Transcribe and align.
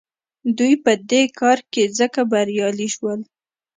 دوی 0.57 0.73
په 0.83 0.91
دې 1.11 1.23
کار 1.39 1.59
کې 1.71 1.83
ځکه 1.99 2.19
بریالي 2.31 2.87
شول. 2.95 3.19